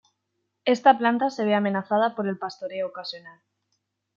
[0.65, 3.39] Esta planta se ve amenazada por el pastoreo ocasional.